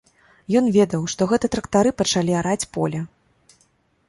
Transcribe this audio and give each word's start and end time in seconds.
Ён 0.61 0.69
ведаў, 0.77 1.03
што 1.13 1.21
гэта 1.31 1.51
трактары 1.57 1.93
пачалі 2.01 2.31
араць 2.41 2.63
поле. 2.79 3.05